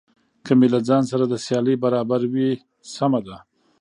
[0.45, 2.49] که مې له ځان سره د سیالۍ برابر وي
[2.93, 3.37] سمه ده.